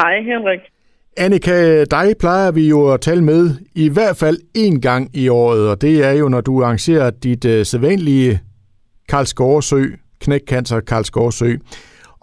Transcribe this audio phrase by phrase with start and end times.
[0.00, 0.60] Hej Henrik.
[1.24, 3.42] Annika, dig plejer vi jo at tale med
[3.84, 7.44] i hvert fald én gang i året, og det er jo, når du arrangerer dit
[7.44, 8.32] uh, sædvanlige
[9.10, 9.82] Karl Skåresø,
[10.24, 11.50] knækcancer Karl Skåresø.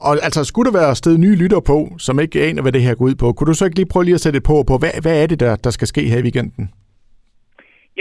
[0.08, 2.96] Og altså, skulle der være sted nye lytter på, som ikke aner, hvad det her
[2.96, 4.76] går ud på, kunne du så ikke lige prøve lige at sætte et på, på
[4.82, 6.66] hvad, hvad er det, der, der skal ske her i weekenden?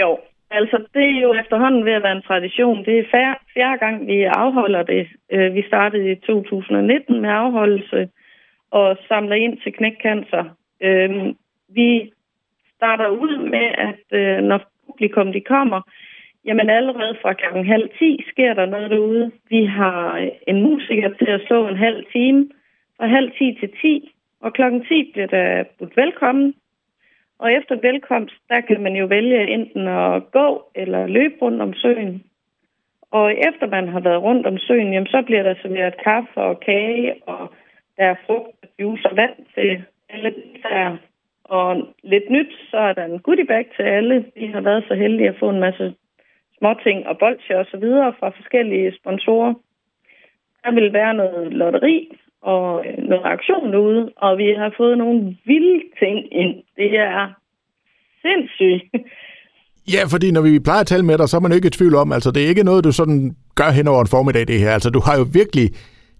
[0.00, 0.10] Jo,
[0.58, 2.78] altså det er jo efterhånden ved at være en tradition.
[2.86, 5.04] Det er fjerde, fjerde gang, vi afholder det.
[5.34, 8.00] Øh, vi startede i 2019 med afholdelse
[8.78, 10.44] og samler ind til knækcancer.
[10.80, 11.34] Øh,
[11.68, 12.12] vi
[12.76, 15.80] starter ud med, at øh, når publikum de kommer,
[16.44, 19.30] jamen allerede fra klokken halv 10 sker der noget derude.
[19.50, 22.48] Vi har øh, en musiker til at stå en halv time
[22.96, 26.54] fra halv 10 til 10, og klokken 10 bliver der budt velkommen.
[27.38, 31.74] Og efter velkomst, der kan man jo vælge enten at gå eller løbe rundt om
[31.74, 32.22] søen.
[33.10, 36.60] Og efter man har været rundt om søen, jamen, så bliver der serveret kaffe og
[36.60, 37.52] kage, og
[38.02, 39.70] er frugt, juice og vand til
[40.10, 40.98] alle deltagere.
[41.44, 41.68] Og
[42.02, 44.24] lidt nyt, så er der en goodie bag til alle.
[44.36, 45.94] Vi har været så heldige at få en masse
[46.58, 49.54] småting og bolcher og så videre fra forskellige sponsorer.
[50.64, 55.36] Der vil være noget lotteri og øh, noget aktion derude, og vi har fået nogle
[55.44, 56.54] vilde ting ind.
[56.76, 57.32] Det er
[58.22, 58.84] sindssygt.
[59.94, 61.78] Ja, fordi når vi plejer at tale med dig, så er man jo ikke i
[61.78, 64.58] tvivl om, altså det er ikke noget, du sådan gør hen over en formiddag, det
[64.58, 64.70] her.
[64.70, 65.66] Altså du har jo virkelig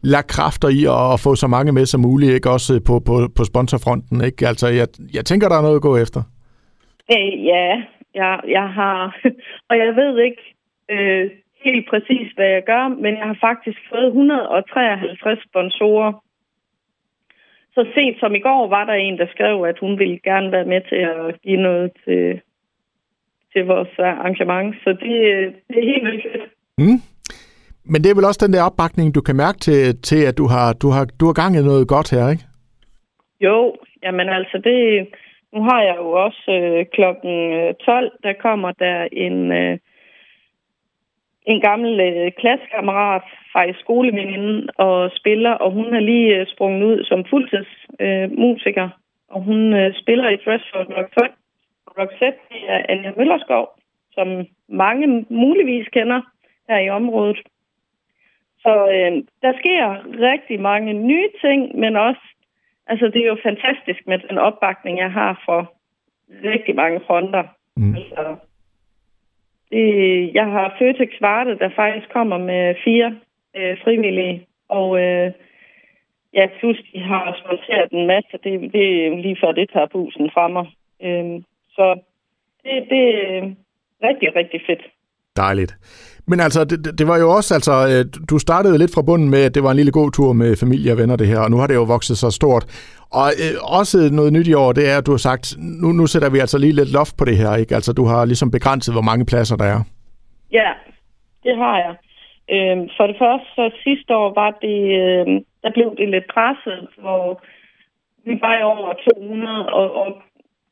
[0.03, 0.83] lagt kræfter i
[1.15, 4.49] at få så mange med som muligt, ikke også på, på, på sponsorfronten, ikke?
[4.49, 6.23] Altså jeg, jeg tænker, der er noget at gå efter.
[7.17, 7.83] Øh, ja,
[8.15, 9.17] jeg, jeg har,
[9.69, 10.43] og jeg ved ikke
[10.91, 11.31] øh,
[11.65, 16.13] helt præcis, hvad jeg gør, men jeg har faktisk fået 153 sponsorer.
[17.75, 20.65] Så set som i går var der en, der skrev, at hun ville gerne være
[20.65, 22.41] med til at give noget til,
[23.53, 24.77] til vores arrangement.
[24.85, 25.13] Så det,
[25.69, 27.01] det er helt vildt Mm.
[27.85, 30.47] Men det er vel også den der opbakning, du kan mærke til, til at du
[30.47, 32.45] har, du har, du har gang i noget godt her, ikke?
[33.41, 35.09] Jo, jamen altså det...
[35.53, 39.79] Nu har jeg jo også øh, klokken øh, 12, der kommer der en, øh,
[41.47, 46.85] en gammel øh, klassekammerat fra i skoleveninde og spiller, og hun er lige øh, sprunget
[46.85, 48.91] ud som fuldtidsmusiker, øh,
[49.29, 50.89] og hun øh, spiller i Threshold
[51.99, 52.39] Roxette.
[52.51, 53.67] det er Anja Møllerskov,
[54.13, 54.29] som
[54.69, 56.21] mange muligvis kender
[56.69, 57.41] her i området.
[58.63, 59.13] Så øh,
[59.43, 59.85] der sker
[60.31, 62.21] rigtig mange nye ting, men også,
[62.87, 65.73] altså det er jo fantastisk med den opbakning, jeg har for
[66.45, 67.45] rigtig mange fronter.
[67.77, 67.95] Mm.
[67.95, 68.37] Altså,
[69.71, 73.19] det, jeg har Føtex Svarte, der faktisk kommer med fire
[73.57, 75.33] øh, frivillige, og øh,
[76.35, 80.31] ja, plus de har sponsoreret en masse, det, det er lige før det tager busen
[80.31, 80.67] fra mig.
[81.03, 82.01] Øh, så
[82.65, 83.05] det, det
[83.37, 83.55] er
[84.03, 84.83] rigtig, rigtig fedt.
[85.37, 85.73] Dejligt.
[86.29, 89.43] Men altså, det, det var jo også, altså, øh, du startede lidt fra bunden med,
[89.45, 91.57] at det var en lille god tur med familie og venner det her, og nu
[91.57, 92.65] har det jo vokset så stort.
[93.21, 95.47] Og øh, også noget nyt i år, det er, at du har sagt,
[95.83, 97.75] nu, nu sætter vi altså lige lidt loft på det her, ikke?
[97.75, 99.81] Altså, du har ligesom begrænset, hvor mange pladser der er.
[100.53, 100.71] Ja,
[101.45, 101.95] det har jeg.
[102.55, 105.27] Øh, for det første, så sidste år var det, øh,
[105.63, 107.43] der blev det lidt presset, hvor
[108.27, 110.09] vi var over 200, og, og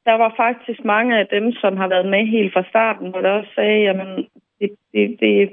[0.04, 3.30] der var faktisk mange af dem, som har været med helt fra starten, hvor der
[3.30, 4.26] også sagde, jamen,
[4.92, 5.50] det, det,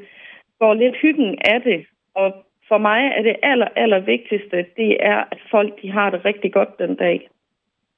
[0.59, 1.85] går lidt hyggen af det.
[2.15, 2.27] Og
[2.67, 6.53] for mig er det aller, aller vigtigste, det er, at folk de har det rigtig
[6.53, 7.29] godt den dag.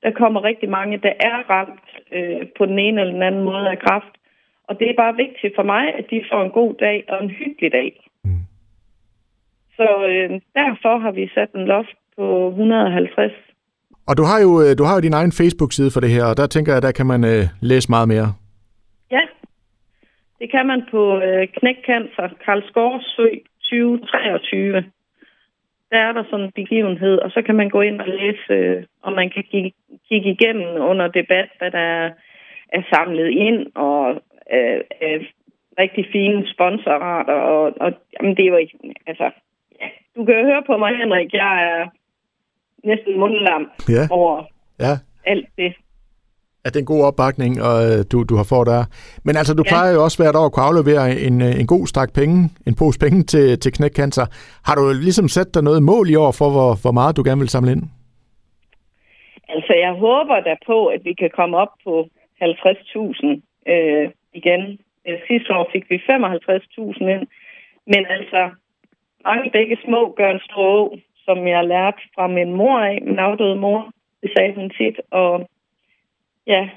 [0.04, 3.70] Der kommer rigtig mange, der er ramt øh, på den ene eller den anden måde
[3.70, 4.14] af kraft.
[4.68, 7.30] Og det er bare vigtigt for mig, at de får en god dag og en
[7.30, 7.92] hyggelig dag.
[8.24, 8.42] Mm.
[9.78, 13.32] Så øh, derfor har vi sat en loft på 150.
[14.08, 16.38] Og du har jo, øh, du har jo din egen Facebook-side for det her, og
[16.38, 18.34] der tænker jeg, der kan man øh, læse meget mere.
[20.40, 23.28] Det kan man på øh, Knækcancer, Karl Skorsø
[23.64, 24.74] 2023.
[25.92, 28.84] Der er der sådan en begivenhed, og så kan man gå ind og læse, øh,
[29.02, 29.74] og man kan kigge,
[30.10, 32.12] kigge igennem under debat, hvad der er,
[32.70, 34.22] er samlet ind, og
[34.54, 35.26] øh, øh,
[35.80, 38.78] rigtig fine sponsorater, og, og jamen, det er jo ikke,
[39.08, 39.32] altså,
[39.82, 41.88] ja, du kan jo høre på mig, Henrik, jeg er
[42.84, 44.04] næsten mundlam ja.
[44.12, 44.44] over
[44.80, 44.94] ja.
[45.26, 45.74] alt det
[46.66, 48.84] at det er en god opbakning, og øh, du, du har fået der.
[49.26, 49.70] Men altså, du ja.
[49.72, 52.36] plejer jo også hvert år at kunne aflevere en, øh, en god stak penge,
[52.68, 54.26] en pose penge til, til knækcancer.
[54.68, 57.44] Har du ligesom sat dig noget mål i år for, hvor, hvor meget du gerne
[57.44, 57.84] vil samle ind?
[59.56, 61.94] Altså, jeg håber da på, at vi kan komme op på
[62.42, 63.28] 50.000
[63.74, 64.06] øh,
[64.40, 64.62] igen.
[65.08, 67.26] Øh, sidste år fik vi 55.000 ind.
[67.94, 68.42] Men altså,
[69.26, 70.96] mange begge små gør en stor
[71.30, 73.92] som jeg har lært fra min mor af, min afdøde mor.
[74.22, 75.50] Det sagde hun tit, og
[76.54, 76.70] ja,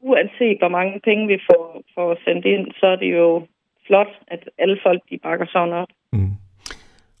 [0.00, 3.46] uanset hvor mange penge vi får, får sendt ind, så er det jo
[3.86, 5.88] flot, at alle folk de bakker sådan op.
[6.12, 6.32] Mm.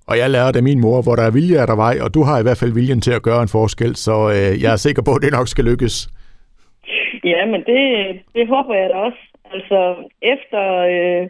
[0.08, 2.22] Og jeg lærte af min mor, hvor der er vilje, er der vej, og du
[2.28, 5.02] har i hvert fald viljen til at gøre en forskel, så øh, jeg er sikker
[5.02, 5.96] på, at det nok skal lykkes.
[7.32, 7.82] Ja, men det,
[8.34, 9.22] det håber jeg da også.
[9.54, 9.78] Altså,
[10.22, 10.62] efter
[10.94, 11.28] øh,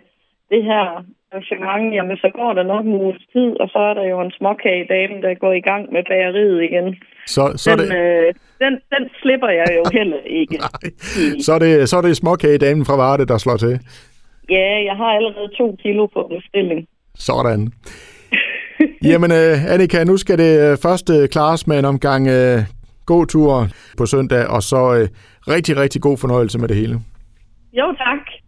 [0.50, 0.84] det her
[1.32, 4.32] arrangement, jamen så går der nok en uges tid, og så er der jo en
[4.38, 6.96] småkagedame, der går i gang med bageriet igen.
[7.26, 7.96] Så, så den, det...
[7.96, 10.56] øh, den, den slipper jeg jo heller ikke.
[10.56, 10.84] Nej,
[11.40, 13.74] så er det, så er det småkagedamen fra Varde, der slår til.
[14.50, 16.88] Ja, jeg har allerede to kilo på bestilling.
[17.14, 17.72] Sådan.
[19.10, 22.58] Jamen, uh, Annika, nu skal det uh, først uh, klares med en omgang uh,
[23.06, 23.66] gåtur
[23.98, 25.06] på søndag, og så uh,
[25.54, 26.94] rigtig, rigtig god fornøjelse med det hele.
[27.72, 28.45] Jo, tak.